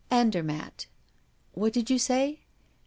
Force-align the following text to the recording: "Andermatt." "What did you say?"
"Andermatt." 0.09 0.87
"What 1.53 1.73
did 1.73 1.91
you 1.91 1.99
say?" 1.99 2.39